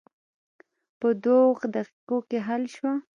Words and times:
په 0.99 1.09
دوه 1.23 1.51
دقیقو 1.75 2.17
کې 2.29 2.37
حل 2.47 2.63
شوه. 2.75 2.93